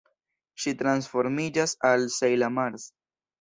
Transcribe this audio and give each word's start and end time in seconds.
Ŝi 0.63 0.71
transformiĝas 0.79 1.75
al 1.91 2.07
Sejla 2.17 2.51
Mars. 2.57 2.89